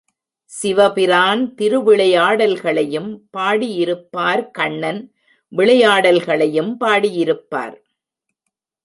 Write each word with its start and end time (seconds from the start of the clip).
சிவ 0.51 0.89
பிரான் 0.89 1.43
திருவிளையாடல்களையும் 1.57 3.11
பாடியிருப்பார் 3.37 4.43
கண்ணன் 4.51 5.01
விளையாடல்களையும் 5.51 6.71
பாடியிருப்பார். 6.79 7.77